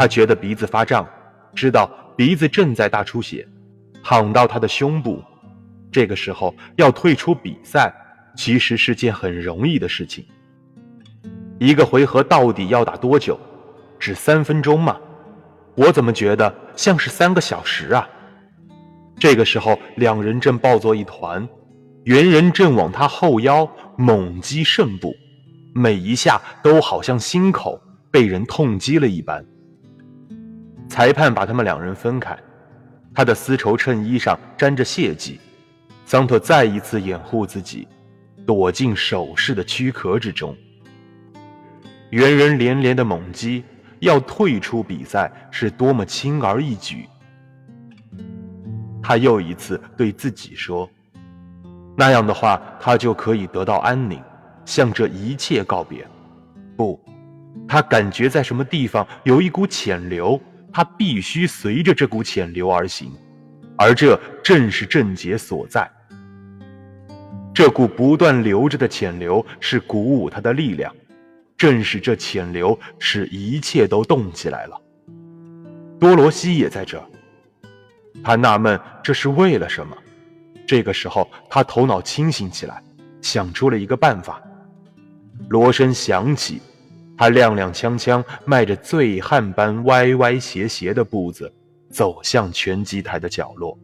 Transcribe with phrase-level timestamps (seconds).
[0.00, 1.06] 他觉得鼻子发胀，
[1.54, 1.86] 知道
[2.16, 3.46] 鼻子正在大出血，
[4.02, 5.22] 躺到他的胸部。
[5.92, 7.94] 这个时候要退出比赛，
[8.34, 10.24] 其实是件很容易的事情。
[11.58, 13.38] 一个回合到底要打多久？
[13.98, 14.98] 只三分钟吗？
[15.74, 18.08] 我怎么觉得像是三个小时啊？
[19.18, 21.46] 这个时候，两人正抱作一团，
[22.04, 25.12] 猿人正往他后腰猛击肾部，
[25.74, 27.78] 每一下都好像心口
[28.10, 29.44] 被人痛击了一般。
[30.90, 32.36] 裁判把他们两人分开，
[33.14, 35.38] 他的丝绸衬衣上沾着血迹。
[36.04, 37.86] 桑特再一次掩护自己，
[38.44, 40.54] 躲进首饰的躯壳之中。
[42.10, 43.62] 猿人连连的猛击，
[44.00, 47.08] 要退出比赛是多么轻而易举。
[49.00, 50.90] 他又一次对自己说
[51.96, 54.20] ：“那样的话，他就可以得到安宁，
[54.64, 56.04] 向这一切告别。”
[56.76, 57.00] 不，
[57.68, 60.40] 他感觉在什么地方有一股潜流，
[60.72, 63.12] 他必须随着这股潜流而行，
[63.76, 65.90] 而这正是症结所在。
[67.52, 70.94] 这股不断流着的潜流是鼓舞他的力量，
[71.56, 74.80] 正是这潜流使一切都动起来了。
[75.98, 77.04] 多罗西也在这，
[78.22, 79.96] 他纳闷这是为了什么。
[80.66, 82.82] 这个时候，他头脑清醒起来，
[83.20, 84.40] 想出了一个办法。
[85.48, 86.62] 锣声响起，
[87.20, 91.52] 他踉踉跄跄，迈着醉汉般歪歪斜斜的步子，
[91.90, 93.78] 走向拳击台的角落。